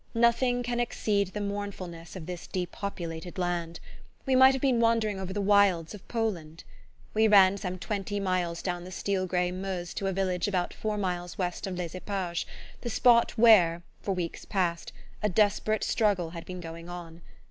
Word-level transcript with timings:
Nothing 0.15 0.63
can 0.63 0.79
exceed 0.79 1.27
the 1.27 1.39
mournfulness 1.39 2.15
of 2.15 2.25
this 2.25 2.47
depopulated 2.47 3.37
land: 3.37 3.79
we 4.25 4.35
might 4.35 4.55
have 4.55 4.59
been 4.61 4.79
wandering 4.79 5.19
over 5.19 5.31
the 5.31 5.39
wilds 5.43 5.93
of 5.93 6.07
Poland. 6.07 6.63
We 7.13 7.27
ran 7.27 7.57
some 7.59 7.77
twenty 7.77 8.19
miles 8.19 8.63
down 8.63 8.83
the 8.83 8.89
steel 8.91 9.27
grey 9.27 9.51
Meuse 9.51 9.93
to 9.93 10.07
a 10.07 10.11
village 10.11 10.47
about 10.47 10.73
four 10.73 10.97
miles 10.97 11.37
west 11.37 11.67
of 11.67 11.77
Les 11.77 11.93
Eparges, 11.93 12.45
the 12.81 12.89
spot 12.89 13.37
where, 13.37 13.83
for 14.01 14.15
weeks 14.15 14.43
past, 14.43 14.91
a 15.21 15.29
desperate 15.29 15.83
struggle 15.83 16.31
had 16.31 16.45
been 16.45 16.61
going 16.61 16.89
on. 16.89 17.21